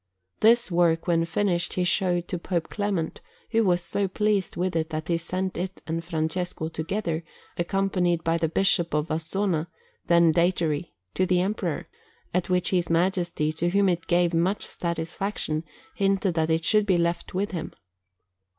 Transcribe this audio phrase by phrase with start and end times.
[0.39, 4.89] This work, when finished, he showed to Pope Clement, who was so pleased with it
[4.89, 7.23] that he sent it and Francesco together,
[7.55, 9.67] accompanied by the Bishop of Vasona,
[10.07, 11.87] then Datary, to the Emperor;
[12.33, 16.97] at which his Majesty, to whom it gave much satisfaction, hinted that it should be
[16.97, 17.71] left with him.